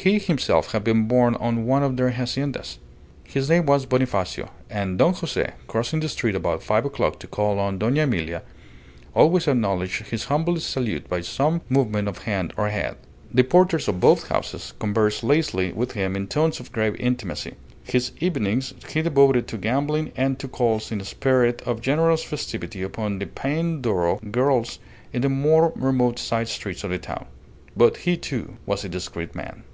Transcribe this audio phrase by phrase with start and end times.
[0.00, 2.78] He himself had been born on one of their haciendas.
[3.24, 7.58] His name was Bonifacio, and Don Jose, crossing the street about five o'clock to call
[7.58, 8.42] on Dona Emilia,
[9.12, 12.96] always acknowledged his humble salute by some movement of hand or head.
[13.34, 17.54] The porters of both houses conversed lazily with him in tones of grave intimacy.
[17.82, 22.82] His evenings he devoted to gambling and to calls in a spirit of generous festivity
[22.82, 24.78] upon the peyne d'oro girls
[25.12, 27.26] in the more remote side streets of the town.
[27.76, 29.64] But he, too, was a discreet man.